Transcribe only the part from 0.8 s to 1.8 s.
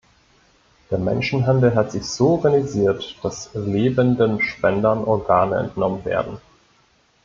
Der Menschenhandel